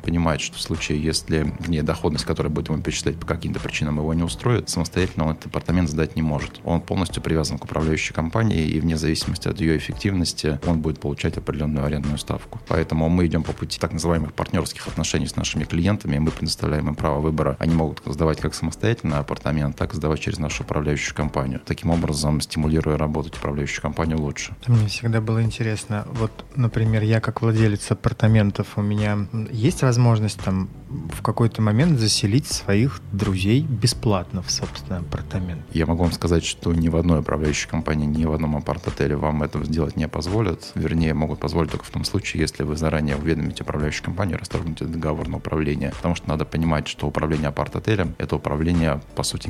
понимать, 0.00 0.42
что 0.42 0.56
в 0.56 0.60
случае, 0.60 1.02
если 1.02 1.54
вне 1.60 1.82
доходность, 1.82 2.26
которая 2.26 2.52
будет 2.52 2.68
ему 2.68 2.82
перечислять 2.82 3.18
по 3.18 3.26
каким-то 3.26 3.58
причинам, 3.58 3.96
его 3.96 4.12
не 4.12 4.22
устроит, 4.22 4.68
самостоятельно 4.68 5.26
он 5.26 5.32
этот 5.32 5.46
апартамент 5.46 5.88
сдать 5.88 6.14
не 6.14 6.22
может. 6.22 6.60
Он 6.64 6.80
полностью 6.80 7.22
привязан 7.22 7.58
к 7.58 7.64
управляющей 7.64 8.14
компании, 8.14 8.66
и 8.66 8.80
вне 8.80 8.98
зависимости 8.98 9.48
от 9.48 9.60
ее 9.60 9.78
эффективности 9.78 10.60
он 10.66 10.80
будет 10.80 11.00
получать 11.00 11.38
определенную 11.38 11.86
арендную 11.86 12.18
ставку. 12.18 12.60
Поэтому 12.68 13.08
мы 13.08 13.26
идем 13.26 13.42
по 13.42 13.52
пути 13.52 13.78
так 13.78 13.92
называемых 13.92 14.34
партнерских 14.34 14.86
отношений 14.88 15.26
с 15.26 15.36
нашими 15.36 15.64
клиентами, 15.64 16.16
и 16.16 16.18
мы 16.18 16.30
предоставляем 16.30 16.88
им 16.88 16.94
право 16.94 17.20
выбора. 17.20 17.56
Они 17.58 17.74
могут 17.74 18.02
сдавать 18.04 18.40
как 18.40 18.54
самостоятельно 18.54 19.18
апартамент, 19.20 19.76
так 19.76 19.94
и 19.94 19.96
сдавать 19.96 20.17
через 20.18 20.38
нашу 20.38 20.62
управляющую 20.62 21.14
компанию. 21.14 21.60
Таким 21.64 21.90
образом, 21.90 22.40
стимулируя 22.40 22.96
работать 22.96 23.36
управляющую 23.36 23.82
компанию 23.82 24.20
лучше. 24.20 24.54
Мне 24.66 24.86
всегда 24.88 25.20
было 25.20 25.42
интересно, 25.42 26.06
вот, 26.12 26.44
например, 26.54 27.02
я 27.02 27.20
как 27.20 27.42
владелец 27.42 27.90
апартаментов, 27.90 28.66
у 28.76 28.82
меня 28.82 29.26
есть 29.50 29.82
возможность 29.82 30.40
там 30.40 30.68
в 30.88 31.22
какой-то 31.22 31.62
момент 31.62 31.98
заселить 31.98 32.46
своих 32.46 33.00
друзей 33.12 33.62
бесплатно 33.62 34.42
в 34.42 34.50
собственный 34.50 35.00
апартамент? 35.00 35.62
Я 35.72 35.86
могу 35.86 36.02
вам 36.02 36.12
сказать, 36.12 36.44
что 36.44 36.72
ни 36.72 36.88
в 36.88 36.96
одной 36.96 37.20
управляющей 37.20 37.68
компании, 37.68 38.06
ни 38.06 38.24
в 38.24 38.32
одном 38.32 38.56
апарт-отеле 38.56 39.16
вам 39.16 39.42
это 39.42 39.62
сделать 39.64 39.96
не 39.96 40.08
позволят. 40.08 40.72
Вернее, 40.74 41.14
могут 41.14 41.40
позволить 41.40 41.70
только 41.70 41.84
в 41.84 41.90
том 41.90 42.04
случае, 42.04 42.42
если 42.42 42.62
вы 42.62 42.76
заранее 42.76 43.16
уведомите 43.16 43.62
управляющую 43.62 44.04
компанию, 44.04 44.38
расторгнете 44.38 44.84
договор 44.84 45.28
на 45.28 45.36
управление. 45.36 45.90
Потому 45.90 46.14
что 46.14 46.28
надо 46.28 46.44
понимать, 46.44 46.88
что 46.88 47.06
управление 47.06 47.48
апарт-отелем– 47.48 48.14
это 48.18 48.36
управление, 48.36 49.00
по 49.14 49.22
сути, 49.22 49.48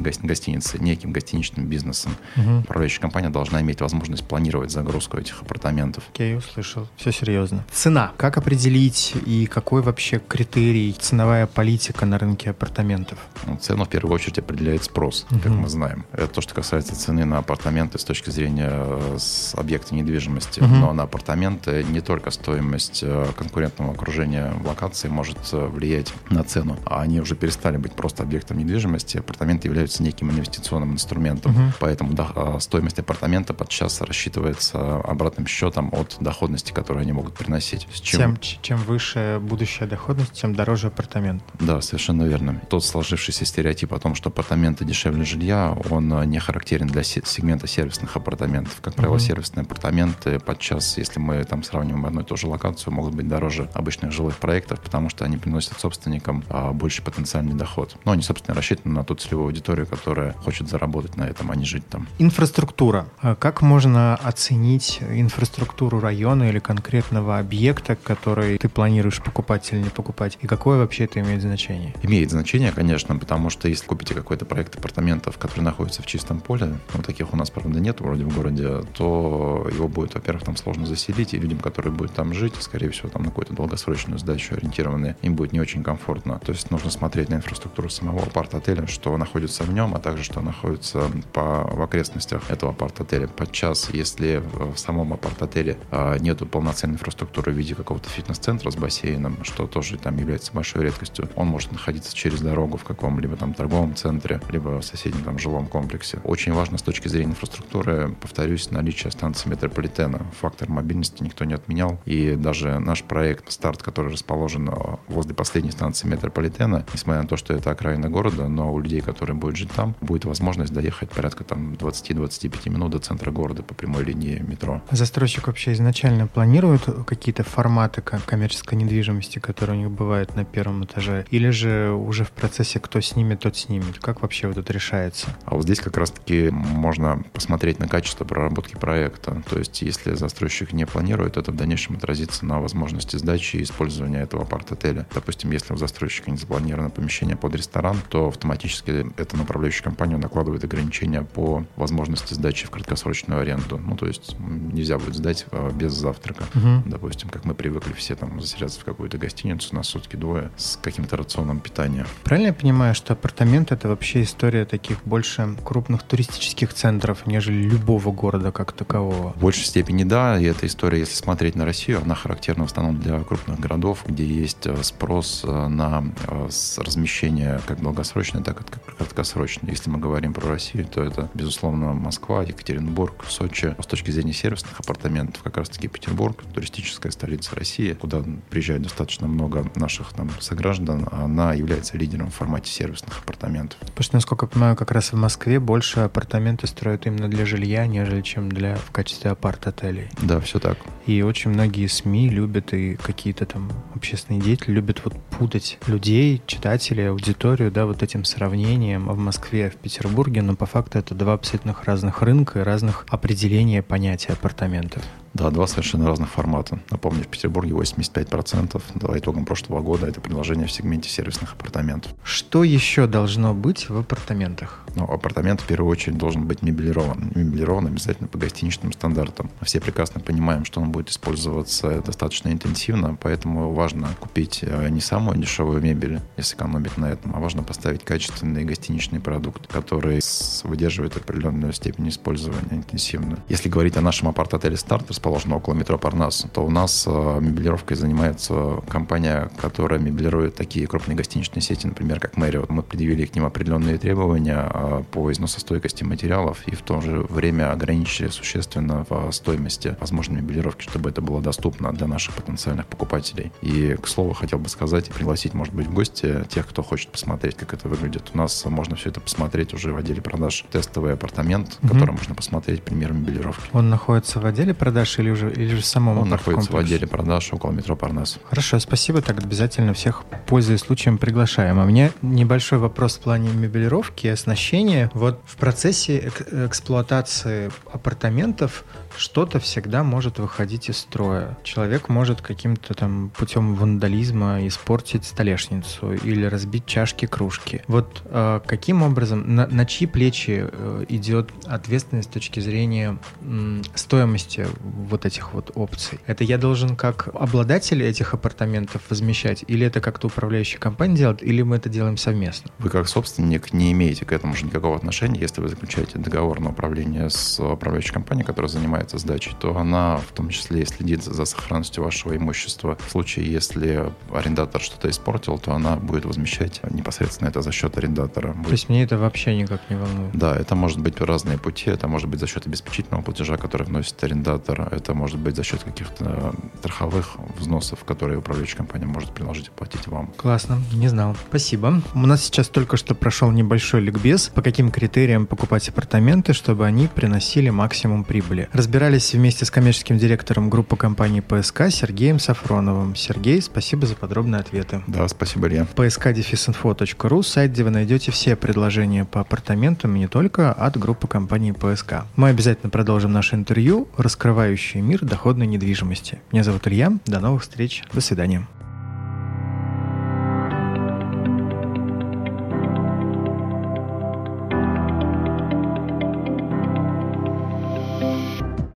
гостиницы, 0.59 0.79
неким 0.83 1.13
гостиничным 1.13 1.67
бизнесом. 1.67 2.13
Угу. 2.37 2.61
Управляющая 2.61 3.01
компания 3.01 3.31
должна 3.31 3.61
иметь 3.61 3.81
возможность 3.81 4.25
планировать 4.25 4.71
загрузку 4.71 5.19
этих 5.19 5.43
апартаментов. 5.43 6.05
Окей, 6.13 6.37
услышал. 6.37 6.89
Все 6.97 7.13
серьезно. 7.13 7.65
Цена. 7.73 8.13
Как 8.17 8.37
определить 8.37 9.15
и 9.27 9.47
какой 9.47 9.83
вообще 9.83 10.21
критерий 10.27 10.95
ценовая 10.99 11.47
политика 11.47 12.07
на 12.07 12.19
рынке 12.19 12.51
апартаментов? 12.51 13.19
Ну, 13.47 13.57
цену 13.57 13.85
в 13.85 13.89
первую 13.89 14.15
очередь 14.15 14.39
определяет 14.39 14.85
спрос, 14.85 15.27
угу. 15.31 15.41
как 15.41 15.53
мы 15.53 15.69
знаем. 15.69 16.05
Это 16.13 16.29
то, 16.29 16.41
что 16.41 16.55
касается 16.55 16.97
цены 16.97 17.25
на 17.25 17.39
апартаменты 17.39 17.99
с 17.99 18.05
точки 18.05 18.31
зрения 18.31 18.71
э, 18.71 19.19
объекта 19.55 19.95
недвижимости. 19.95 20.61
Угу. 20.61 20.75
Но 20.75 20.93
на 20.93 21.05
апартаменты 21.05 21.85
не 21.85 22.01
только 22.01 22.31
стоимость 22.31 23.01
э, 23.03 23.27
конкурентного 23.37 23.93
окружения 23.93 24.53
в 24.63 24.67
локации 24.67 25.09
может 25.09 25.39
э, 25.53 25.67
влиять 25.67 26.13
на 26.31 26.45
цену, 26.45 26.77
а 26.85 27.03
они 27.03 27.21
уже 27.21 27.35
перестали 27.35 27.77
быть 27.77 27.93
просто 27.93 28.23
объектом 28.23 28.59
недвижимости. 28.59 29.19
Апартаменты 29.19 29.69
являются 29.69 30.03
неким 30.03 30.31
инвестиционным 30.31 30.48
инструментом. 30.57 31.53
Угу. 31.53 31.73
Поэтому 31.81 32.13
да, 32.13 32.59
стоимость 32.61 32.99
апартамента 32.99 33.55
подчас 33.55 34.01
рассчитывается 34.01 34.97
обратным 35.01 35.47
счетом 35.47 35.91
от 35.93 36.17
доходности, 36.21 36.73
которую 36.73 37.03
они 37.03 37.13
могут 37.13 37.35
приносить. 37.35 37.87
С 37.93 38.01
чем... 38.01 38.37
Тем, 38.37 38.59
чем 38.63 38.79
выше 38.79 39.39
будущая 39.41 39.89
доходность, 39.89 40.33
тем 40.33 40.55
дороже 40.55 40.89
апартамент. 40.89 41.43
Да, 41.61 41.81
совершенно 41.81 42.25
верно. 42.25 42.61
Тот 42.69 42.85
сложившийся 42.85 43.45
стереотип 43.45 43.93
о 43.93 43.99
том, 43.99 44.15
что 44.15 44.29
апартаменты 44.29 44.85
дешевле 44.85 45.25
жилья, 45.25 45.77
он 45.91 46.13
э, 46.13 46.25
не 46.25 46.39
характерен 46.39 46.87
для 46.87 47.03
сегмента 47.03 47.67
сервисных 47.67 48.17
апартаментов. 48.17 48.79
Как 48.81 48.95
правило, 48.95 49.17
mm-hmm. 49.17 49.21
сервисные 49.21 49.63
апартаменты 49.63 50.39
подчас, 50.39 50.99
если 50.99 51.21
мы 51.21 51.45
там 51.45 51.63
сравниваем 51.63 52.07
одну 52.07 52.21
и 52.21 52.25
ту 52.25 52.37
же 52.37 52.47
локацию, 52.47 52.93
могут 52.93 53.15
быть 53.15 53.29
дороже 53.29 53.71
обычных 53.75 54.13
жилых 54.13 54.39
проектов, 54.39 54.81
потому 54.81 55.09
что 55.11 55.25
они 55.25 55.37
приносят 55.37 55.79
собственникам 55.79 56.45
а, 56.49 56.73
больше 56.73 57.03
потенциальный 57.03 57.55
доход. 57.55 57.97
Но 58.05 58.13
они, 58.13 58.23
собственно, 58.23 58.55
рассчитаны 58.55 58.95
на 58.95 59.05
ту 59.05 59.15
целевую 59.15 59.47
аудиторию, 59.47 59.87
которая 59.87 60.35
хочет 60.45 60.69
заработать 60.69 61.17
на 61.17 61.25
этом, 61.25 61.51
а 61.51 61.57
не 61.57 61.65
жить 61.65 61.87
там. 61.89 62.07
Инфраструктура. 62.19 63.07
А 63.21 63.35
как 63.35 63.63
можно 63.63 64.15
оценить 64.17 65.01
инфраструктуру 65.01 66.01
района 66.01 66.49
или 66.49 66.59
конкретного 66.59 67.39
объекта, 67.39 67.97
который 67.97 68.59
ты 68.59 68.69
планируешь 68.69 69.23
покупать 69.23 69.73
или 69.73 69.81
не 69.83 69.91
покупать? 69.91 70.39
И 70.41 70.47
какое 70.47 70.79
вообще 70.79 71.05
это 71.05 71.21
имеет 71.21 71.43
значение? 71.43 71.95
Имеет 72.03 72.31
значение, 72.31 72.73
конечно, 72.73 73.17
потому 73.17 73.51
что 73.51 73.69
если 73.69 73.87
купите 73.87 74.15
какой-то 74.15 74.45
проект 74.45 74.77
апартаментов, 74.77 75.39
который 75.39 75.63
находится 75.63 76.03
в 76.03 76.07
чистом 76.07 76.41
поле, 76.41 76.79
ну, 76.95 77.03
таких 77.03 77.33
у 77.33 77.37
нас, 77.37 77.51
правда, 77.51 77.81
нет 77.81 78.01
вроде 78.01 78.25
в 78.25 78.35
городе, 78.35 78.83
то 78.95 79.69
его 79.73 79.89
будет, 79.89 80.15
во-первых, 80.15 80.45
там 80.45 80.57
сложно 80.57 80.87
заселить, 80.87 81.35
и 81.35 81.39
людям, 81.39 81.59
которые 81.59 81.93
будут 81.93 82.15
там 82.15 82.35
жить, 82.35 82.55
скорее 82.61 82.91
всего, 82.91 83.09
там 83.09 83.23
на 83.23 83.29
какую-то 83.29 83.55
долгосрочную 83.55 84.19
сдачу 84.19 84.55
ориентированные, 84.55 85.17
им 85.23 85.35
будет 85.35 85.53
не 85.53 85.61
очень 85.61 85.83
комфортно. 85.83 86.41
То 86.45 86.53
есть 86.53 86.71
нужно 86.71 86.91
смотреть 86.91 87.29
на 87.29 87.35
инфраструктуру 87.35 87.89
самого 87.89 88.23
апарт-отеля, 88.23 88.87
что 88.87 89.17
находится 89.17 89.65
в 89.65 89.73
нем, 89.73 89.95
а 89.95 89.99
также 89.99 90.18
что 90.23 90.41
находится 90.41 91.11
по, 91.33 91.65
в 91.65 91.83
окрестностях 91.83 92.51
этого 92.51 92.73
апарт-отеля. 92.73 93.29
Подчас, 93.29 93.91
если 93.93 94.43
в 94.55 94.77
самом 94.77 95.13
апарт-отеле 95.13 95.79
а, 95.91 96.19
нету 96.19 96.47
полноценной 96.47 96.95
инфраструктуры 96.95 97.53
в 97.53 97.57
виде 97.57 97.75
какого-то 97.75 98.09
фитнес-центра 98.09 98.71
с 98.71 98.77
бассейном, 98.77 99.45
что 99.45 99.67
тоже 99.67 99.99
там 99.99 100.17
является 100.17 100.53
большой 100.53 100.85
редкостью. 100.85 101.29
Он 101.37 101.47
может 101.47 101.73
находиться 101.73 102.15
через 102.15 102.41
дорогу 102.41 102.77
в 102.77 102.85
каком-либо 102.85 103.37
там 103.37 103.55
торговом 103.55 103.95
центре, 103.95 104.41
либо 104.51 104.81
в 104.81 104.83
соседнем 104.83 105.23
там 105.25 105.39
жилом 105.39 105.67
комплексе. 105.67 106.21
Очень 106.25 106.53
важно 106.53 106.79
с 106.79 106.83
точки 106.83 107.09
зрения 107.09 107.31
инфраструктуры, 107.31 108.15
повторюсь, 108.21 108.71
наличие 108.71 109.11
станции 109.11 109.49
метрополитена. 109.49 110.21
Фактор 110.41 110.69
мобильности 110.69 111.23
никто 111.23 111.45
не 111.45 111.55
отменял. 111.55 112.01
И 112.05 112.35
даже 112.37 112.79
наш 112.79 113.03
проект 113.03 113.51
«Старт», 113.51 113.83
который 113.83 114.13
расположен 114.13 114.69
э, 114.69 114.73
возле 115.09 115.35
последней 115.35 115.71
станции 115.71 116.09
метрополитена, 116.09 116.85
несмотря 116.93 117.23
на 117.23 117.29
то, 117.29 117.37
что 117.37 117.55
это 117.55 117.71
окраина 117.71 118.09
города, 118.09 118.49
но 118.49 118.73
у 118.73 118.79
людей, 118.79 119.01
которые 119.01 119.37
будут 119.37 119.57
жить 119.57 119.71
там, 119.73 119.95
будет 120.09 120.25
возможность 120.25 120.73
доехать 120.73 121.11
порядка 121.11 121.45
там 121.45 121.75
20-25 121.75 122.71
минут 122.71 122.93
до 122.93 122.99
центра 122.99 123.31
города 123.31 123.63
по 123.63 123.75
прямой 123.75 124.05
линии 124.05 124.39
метро. 124.39 124.83
Застройщик 124.91 125.47
вообще 125.47 125.75
изначально 125.75 126.27
планирует 126.27 126.83
какие-то 127.07 127.45
форматы 127.45 128.01
коммерческой 128.01 128.77
недвижимости, 128.77 129.39
которые 129.39 129.79
у 129.79 129.83
них 129.83 129.91
бывают 129.91 130.35
на 130.35 130.45
первом 130.45 130.85
этаже, 130.85 131.27
или 131.31 131.51
же 131.51 131.91
уже 131.91 132.25
в 132.25 132.31
процессе 132.31 132.81
кто 132.81 133.01
снимет, 133.01 133.41
тот 133.41 133.57
снимет? 133.57 133.99
Как 134.01 134.23
вообще 134.23 134.49
вот 134.49 134.57
это 134.57 134.73
решается? 134.73 135.29
А 135.45 135.55
вот 135.55 135.65
здесь 135.65 135.81
как 135.81 135.99
раз-таки 135.99 136.49
можно 136.51 137.23
посмотреть 137.35 137.79
на 137.79 137.87
качество 137.87 138.25
проработки 138.25 138.77
проекта. 138.77 139.43
То 139.51 139.59
есть 139.59 139.83
если 139.83 140.15
застройщик 140.15 140.73
не 140.73 140.87
планирует, 140.87 141.37
это 141.37 141.53
в 141.53 141.57
дальнейшем 141.57 141.97
отразится 141.97 142.47
на 142.47 142.61
возможности 142.61 143.17
сдачи 143.17 143.57
и 143.57 143.63
использования 143.63 144.23
этого 144.23 144.45
апарт-отеля. 144.45 145.07
Допустим, 145.15 145.51
если 145.51 145.75
у 145.75 145.77
застройщика 145.77 146.31
не 146.31 146.39
запланировано 146.39 146.89
помещение 146.89 147.37
под 147.37 147.55
ресторан, 147.55 147.99
то 148.09 148.29
автоматически 148.29 149.07
эта 149.19 149.37
направляющая 149.37 149.85
компания 149.85 149.98
накладывает 150.07 150.65
ограничения 150.65 151.23
по 151.23 151.65
возможности 151.77 152.35
сдачи 152.35 152.67
в 152.67 152.71
краткосрочную 152.71 153.41
аренду. 153.41 153.79
Ну, 153.79 153.97
то 153.97 154.07
есть 154.07 154.37
нельзя 154.39 154.99
будет 154.99 155.15
сдать 155.15 155.47
а, 155.51 155.71
без 155.71 155.93
завтрака. 155.93 156.45
Угу. 156.55 156.83
Допустим, 156.87 157.29
как 157.29 157.45
мы 157.45 157.55
привыкли 157.55 157.93
все 157.93 158.15
там 158.15 158.41
заселяться 158.41 158.81
в 158.81 158.85
какую-то 158.85 159.19
гостиницу 159.19 159.75
на 159.75 159.83
сутки 159.83 160.17
двое 160.17 160.51
с 160.57 160.77
каким-то 160.77 161.17
рационом 161.17 161.61
питания. 161.61 162.07
Правильно 162.25 162.49
я 162.49 162.53
понимаю, 162.53 162.95
что 162.95 163.13
апартамент 163.13 163.73
это 163.73 163.89
вообще 163.89 164.23
история 164.23 164.65
таких 164.65 164.99
больше 165.05 165.57
крупных 165.65 166.03
туристических 166.03 166.73
центров, 166.75 167.27
нежели 167.27 167.63
любого 167.63 168.13
города 168.13 168.53
как 168.53 168.73
такового? 168.73 169.33
В 169.33 169.41
большей 169.41 169.65
степени 169.65 170.05
да, 170.05 170.39
и 170.39 170.45
эта 170.45 170.67
история, 170.67 171.01
если 171.01 171.15
смотреть 171.15 171.55
на 171.55 171.65
Россию, 171.65 172.01
она 172.03 172.15
характерна 172.15 172.65
в 172.65 172.71
основном 172.71 173.01
для 173.01 173.21
крупных 173.21 173.59
городов, 173.61 174.05
где 174.07 174.25
есть 174.25 174.67
э, 174.67 174.83
спрос 174.83 175.43
э, 175.45 175.69
на 175.69 176.05
э, 176.27 176.49
размещение 176.79 177.61
как 177.67 177.81
долгосрочное, 177.83 178.43
так 178.43 178.61
и 178.61 178.65
краткосрочное. 178.97 179.71
Если 179.71 179.88
мы 179.89 179.99
говорим 179.99 180.33
про 180.33 180.49
Россию, 180.49 180.87
то 180.87 181.03
это, 181.03 181.29
безусловно, 181.35 181.93
Москва, 181.93 182.43
Екатеринбург, 182.43 183.25
Сочи. 183.29 183.75
С 183.79 183.87
точки 183.87 184.11
зрения 184.11 184.33
сервисных 184.33 184.79
апартаментов, 184.79 185.43
как 185.43 185.57
раз-таки 185.57 185.89
Петербург, 185.89 186.43
туристическая 186.55 187.13
столица 187.13 187.55
России, 187.57 187.93
куда 187.95 188.23
приезжает 188.51 188.83
достаточно 188.83 189.27
много 189.27 189.71
наших 189.75 190.13
там 190.13 190.31
сограждан, 190.41 190.69
граждан, 190.69 191.09
она 191.11 191.55
является 191.55 191.97
лидером 191.97 192.31
в 192.31 192.35
формате 192.35 192.71
сервисных 192.71 193.21
апартаментов. 193.21 193.79
Потому 193.81 194.03
что, 194.03 194.17
насколько 194.17 194.47
я 194.47 194.49
понимаю, 194.51 194.77
как 194.77 194.91
раз 194.91 195.13
в 195.13 195.17
Москве 195.17 195.61
больше 195.61 196.01
апартаменты 196.01 196.67
строят 196.67 197.07
именно 197.07 197.29
для 197.29 197.47
жилья, 197.47 197.87
нежели 197.87 198.23
чем 198.23 198.51
для 198.51 198.77
в 198.77 198.91
качестве 198.91 199.31
апарт-отелей. 199.31 200.09
Да, 200.23 200.41
все 200.41 200.59
так. 200.59 200.79
И 201.07 201.23
очень 201.23 201.51
многие 201.51 201.87
СМИ 201.87 202.29
любят, 202.29 202.75
и 202.75 202.97
какие-то 202.97 203.47
там 203.47 203.71
общественные 203.95 204.43
деятели 204.43 204.73
любят 204.73 205.01
вот 205.05 205.15
путать 205.31 205.79
людей, 205.87 206.43
читателей, 206.47 207.11
аудиторию, 207.11 207.71
да, 207.71 207.87
вот 207.87 208.03
этим 208.03 208.25
сравнением 208.25 209.09
в 209.09 209.19
Москве, 209.19 209.71
в 209.71 209.77
Петербурге, 209.79 210.43
но 210.43 210.57
по 210.57 210.67
факту 210.67 210.99
это 210.99 211.15
два 211.15 211.35
абсолютно 211.35 211.75
разных 211.85 212.23
рынка 212.23 212.61
и 212.61 212.63
разных 212.63 213.07
определения 213.09 213.83
понятия 213.83 214.33
апартаментов. 214.33 215.03
Да, 215.35 215.51
два 215.51 215.67
совершенно 215.67 216.07
разных 216.07 216.31
формата. 216.31 216.81
Напомню, 216.91 217.25
в 217.25 217.29
Петербурге 217.29 217.73
85% 217.73 218.83
до 218.95 219.19
итогам 219.19 219.45
прошлого 219.45 219.81
года 219.81 220.07
это 220.07 220.21
предложение 220.21 220.67
в 220.67 220.73
сегменте 220.73 221.09
сервисных 221.09 221.53
апартаментов. 221.53 222.13
Что 222.23 222.65
еще 222.65 223.07
должно 223.07 223.55
быть 223.55 223.89
в 223.89 223.99
апартаментах? 223.99 224.85
Ну, 224.95 225.05
апартамент 225.05 225.61
в 225.61 225.67
первую 225.67 225.91
очередь 225.91 226.19
должен 226.19 226.47
быть 226.47 226.63
мебелирован. 226.63 227.31
Мебелирован 227.35 227.87
обязательно 227.87 228.29
по 228.29 228.39
гостиничным 228.39 228.93
стандартам. 228.93 229.51
Все 229.63 229.81
прекрасно 229.81 230.21
понимаем, 230.21 230.65
что 230.65 230.81
он 230.81 230.91
будет 230.91 231.11
использоваться 231.11 232.03
достаточно 232.03 232.49
интенсивно, 232.49 233.17
поэтому 233.21 233.73
важно 233.73 234.09
купить 234.21 234.61
э, 234.63 234.89
не 234.89 235.01
самую 235.01 235.39
дешевую 235.39 235.81
мебель 235.83 236.21
и 236.37 236.43
сэкономить 236.43 236.97
на 236.97 237.07
этом, 237.07 237.35
а 237.37 237.41
важно 237.41 237.63
поставить 237.63 238.05
качественный 238.05 238.65
гостиничный 238.65 239.21
продукт, 239.21 239.67
который 239.67 240.21
выдерживает 240.65 241.17
определенную 241.17 241.73
степень 241.73 242.09
использования 242.09 242.73
интенсивно. 242.73 243.39
Если 243.49 243.69
говорить 243.69 243.97
о 243.97 244.01
нашем 244.01 244.29
апарт-отеле 244.29 244.77
«Старт», 244.77 245.11
расположенном 245.29 245.59
около 245.59 245.75
метро 245.75 245.99
Парнас, 245.99 246.47
то 246.53 246.65
у 246.65 246.71
нас 246.71 247.05
э, 247.07 247.39
мебелировкой 247.41 247.97
занимается 247.97 248.81
компания, 248.89 249.51
которая 249.61 249.99
мебелирует 250.01 250.55
такие 250.55 250.87
крупные 250.87 251.17
гостиничные 251.17 251.63
сети, 251.63 251.87
например, 251.87 252.19
как 252.19 252.35
Marriott. 252.35 252.67
Мы 252.71 252.83
предъявили 252.83 253.27
к 253.27 253.35
ним 253.35 253.45
определенные 253.45 253.99
требования, 253.99 254.57
а 254.59 255.03
по 255.11 255.31
износостойкости 255.31 256.05
материалов 256.05 256.67
и 256.67 256.75
в 256.75 256.81
то 256.81 257.01
же 257.01 257.27
время 257.29 257.73
ограничили 257.73 258.29
существенно 258.29 259.05
в 259.09 259.31
стоимости 259.33 259.97
возможной 260.01 260.41
мебелировки, 260.41 260.83
чтобы 260.83 261.11
это 261.11 261.21
было 261.21 261.43
доступно 261.43 261.93
для 261.93 262.07
наших 262.07 262.35
потенциальных 262.35 262.87
покупателей. 262.87 263.53
И, 263.61 263.97
к 264.01 264.09
слову, 264.09 264.33
хотел 264.33 264.59
бы 264.59 264.69
сказать, 264.69 265.11
пригласить, 265.11 265.53
может 265.53 265.75
быть, 265.75 265.87
в 265.87 265.93
гости 265.93 266.45
тех, 266.49 266.67
кто 266.67 266.83
хочет 266.83 267.11
посмотреть, 267.11 267.57
как 267.57 267.75
это 267.75 267.89
выглядит. 267.89 268.31
У 268.33 268.39
нас 268.39 268.65
можно 268.65 268.97
все 268.97 269.11
это 269.11 269.21
посмотреть 269.21 269.75
уже 269.75 269.93
в 269.93 269.97
отделе 269.99 270.23
продаж 270.23 270.65
тестовый 270.71 271.13
апартамент, 271.13 271.79
угу. 271.83 271.93
который 271.93 272.13
можно 272.13 272.35
посмотреть 272.35 272.83
пример 272.83 273.13
мебелировки. 273.13 273.69
Он 273.73 273.91
находится 273.91 274.41
в 274.41 274.47
отделе 274.47 274.73
продаж 274.73 275.08
или 275.19 275.31
уже 275.31 275.53
или 275.53 275.69
же 275.69 275.81
в 275.81 275.87
самом 275.87 276.19
Он 276.19 276.29
находится 276.29 276.73
в 276.73 276.77
отделе 276.77 277.07
продаж 277.07 277.53
около 277.53 277.71
метро 277.73 277.97
Парнас. 277.97 278.39
Хорошо, 278.49 278.79
спасибо. 278.81 279.23
Так 279.23 279.39
обязательно 279.39 279.95
всех, 279.95 280.25
пользуясь 280.47 280.81
случаем, 280.81 281.19
приглашаем. 281.19 281.79
А 281.79 281.85
у 281.85 281.87
меня 281.87 282.11
небольшой 282.23 282.79
вопрос 282.79 283.17
в 283.17 283.21
плане 283.21 283.51
мебелировки 283.51 284.27
и 284.27 284.31
оснащения 284.31 285.11
вот 285.15 285.41
в 285.47 285.57
процессе 285.57 286.31
эксплуатации 286.51 287.71
апартаментов 287.93 288.85
что-то 289.17 289.59
всегда 289.59 290.03
может 290.03 290.39
выходить 290.39 290.89
из 290.89 290.99
строя. 290.99 291.59
Человек 291.63 292.09
может 292.09 292.41
каким-то 292.41 292.95
там 292.95 293.31
путем 293.37 293.75
вандализма 293.75 294.67
испортить 294.67 295.25
столешницу 295.25 296.13
или 296.13 296.45
разбить 296.45 296.87
чашки, 296.87 297.27
кружки. 297.27 297.83
Вот 297.89 298.23
э, 298.25 298.61
каким 298.67 299.03
образом, 299.03 299.55
на, 299.55 299.67
на 299.67 299.87
чьи 299.87 300.07
плечи 300.07 300.69
э, 300.71 301.05
идет 301.09 301.51
ответственность 301.67 302.29
с 302.31 302.33
точки 302.33 302.61
зрения 302.61 303.19
э, 303.41 303.83
стоимости 303.95 304.67
вот 305.07 305.27
этих 305.27 305.55
вот 305.55 305.73
опций? 305.75 306.21
Это 306.27 306.45
я 306.45 306.59
должен 306.59 306.97
как 306.97 307.29
обладатель 307.35 308.03
этих 308.03 308.35
апартаментов 308.35 309.03
возмещать, 309.09 309.65
или 309.67 309.87
это 309.87 310.01
как-то 310.01 310.27
управляющая 310.27 310.79
компания 310.79 311.17
делает, 311.17 311.43
или 311.43 311.63
мы 311.63 311.77
это 311.77 311.89
делаем 311.89 312.17
совместно? 312.17 312.71
Вы 312.79 312.91
как 312.91 313.09
собственник 313.09 313.73
не 313.73 313.93
имеете 313.93 314.25
к 314.25 314.33
этому 314.33 314.55
же 314.55 314.67
никакого 314.67 314.97
отношения, 314.97 315.41
если 315.41 315.61
вы 315.61 315.69
заключаете 315.69 316.19
договор 316.19 316.61
на 316.61 316.71
управление 316.71 317.31
с 317.31 317.61
управляющей 317.61 318.13
компанией, 318.13 318.45
которая 318.45 318.69
занимается 318.69 319.19
сдачей, 319.19 319.53
то 319.61 319.77
она 319.77 320.19
в 320.19 320.33
том 320.33 320.49
числе 320.51 320.83
и 320.83 320.87
следит 320.87 321.23
за 321.23 321.45
сохранностью 321.45 322.05
вашего 322.05 322.37
имущества. 322.37 322.99
В 323.07 323.11
случае, 323.11 323.51
если 323.51 324.13
арендатор 324.33 324.81
что-то 324.81 325.09
испортил, 325.09 325.59
то 325.59 325.73
она 325.73 325.97
будет 325.97 326.25
возмещать 326.25 326.81
непосредственно 326.91 327.49
это 327.49 327.63
за 327.63 327.73
счет 327.73 327.97
арендатора. 327.99 328.55
То 328.65 328.71
есть 328.71 328.89
мне 328.89 329.03
это 329.03 329.19
вообще 329.19 329.57
никак 329.57 329.81
не 329.91 329.97
волнует? 329.97 330.33
Да, 330.33 330.57
это 330.57 330.75
может 330.75 331.01
быть 331.01 331.21
разные 331.21 331.59
пути. 331.59 331.91
Это 331.91 332.09
может 332.09 332.29
быть 332.29 332.41
за 332.41 332.47
счет 332.47 332.67
обеспечительного 332.67 333.23
платежа, 333.23 333.57
который 333.57 333.87
вносит 333.87 334.23
арендатор. 334.23 334.88
Это 334.91 335.15
может 335.15 335.39
быть 335.39 335.57
за 335.57 335.63
счет 335.63 335.83
каких-то 335.83 336.55
страховых 336.79 337.37
взносов, 337.59 338.05
которые 338.05 338.39
управляющая 338.39 338.77
компания 338.77 339.07
может 339.07 339.31
предложить 339.31 339.69
оплатить 339.69 340.07
вам. 340.07 340.33
Классно, 340.37 340.79
не 340.93 341.09
знал. 341.09 341.37
Спасибо. 341.49 342.03
У 342.15 342.27
нас 342.27 342.43
сейчас 342.45 342.69
только 342.69 342.97
что 342.97 343.15
прошел 343.15 343.51
небольшой 343.51 344.01
ликбез, 344.01 344.49
по 344.49 344.63
каким 344.63 344.91
критериям 344.91 345.47
покупать 345.47 345.89
апартаменты, 345.89 346.53
чтобы 346.53 346.87
они 346.87 347.09
приносили 347.09 347.71
максимум 347.71 348.25
прибыли. 348.25 348.69
Разбирались 348.73 349.35
вместе 349.35 349.65
с 349.65 349.71
коммерческим 349.71 350.19
директором 350.19 350.71
группы 350.71 350.97
компании 350.97 351.41
ПСК 351.41 351.91
Сергеем 351.91 352.39
Сафроновым. 352.39 353.15
Сергей, 353.15 353.61
спасибо 353.63 354.07
за 354.07 354.15
подробные 354.15 354.61
ответы. 354.61 355.03
Да, 355.07 355.27
спасибо, 355.29 355.69
Илья. 355.69 355.87
psk-info.ru, 355.95 357.43
сайт, 357.43 357.73
где 357.73 357.85
вы 357.85 357.91
найдете 357.91 358.33
все 358.33 358.57
предложения 358.57 359.25
по 359.25 359.41
апартаментам 359.41 360.17
и 360.17 360.21
не 360.21 360.29
только 360.29 360.73
от 360.73 360.97
группы 360.97 361.27
компании 361.27 361.73
ПСК. 361.73 362.25
Мы 362.37 362.49
обязательно 362.49 362.91
продолжим 362.91 363.33
наше 363.33 363.57
интервью, 363.57 364.09
раскрывающее 364.17 364.78
мир 364.95 365.25
доходной 365.25 365.67
недвижимости. 365.67 366.41
Меня 366.53 366.65
зовут 366.65 366.87
Илья, 366.87 367.13
до 367.27 367.41
новых 367.41 367.63
встреч, 367.63 368.03
до 368.13 368.21
свидания. 368.21 368.67